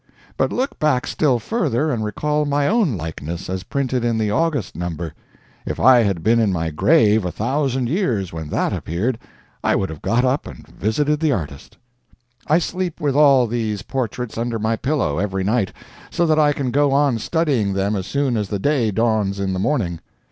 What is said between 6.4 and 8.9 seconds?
my grave a thousand years when that